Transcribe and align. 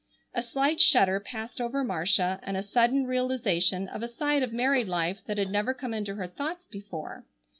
A 0.33 0.41
slight 0.41 0.81
shudder 0.81 1.19
passed 1.19 1.61
over 1.61 1.83
Marcia, 1.83 2.39
and 2.41 2.57
a 2.57 2.63
sudden 2.63 3.05
realization 3.05 3.87
of 3.87 4.01
a 4.01 4.07
side 4.07 4.41
of 4.41 4.51
married 4.51 4.87
life 4.87 5.23
that 5.27 5.37
had 5.37 5.51
never 5.51 5.75
come 5.75 5.93
into 5.93 6.15
her 6.15 6.25
thoughts 6.25 6.67
before. 6.67 7.23